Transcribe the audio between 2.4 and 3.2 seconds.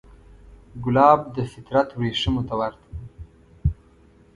ته ورته دی.